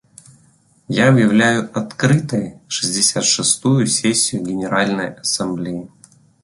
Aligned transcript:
Я 0.87 1.09
объявляю 1.09 1.69
открытой 1.77 2.57
шестьдесят 2.67 3.23
шестую 3.23 3.85
сессию 3.85 4.41
Генеральной 4.43 5.13
Ассамблеи. 5.13 5.91